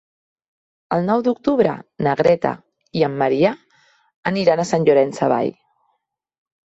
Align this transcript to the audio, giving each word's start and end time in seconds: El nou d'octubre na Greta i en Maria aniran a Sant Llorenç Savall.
El 0.95 1.03
nou 1.09 1.19
d'octubre 1.27 1.73
na 2.07 2.15
Greta 2.23 2.53
i 3.01 3.05
en 3.09 3.19
Maria 3.23 3.51
aniran 4.33 4.65
a 4.65 4.69
Sant 4.71 4.89
Llorenç 4.89 5.21
Savall. 5.21 5.53